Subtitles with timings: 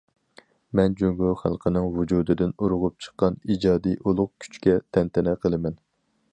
[0.77, 5.81] مەن جۇڭگو خەلقىنىڭ ۋۇجۇدىدىن ئۇرغۇپ چىققان ئىجادىي ئۇلۇغ كۈچكە تەنتەنە قىلىمەن.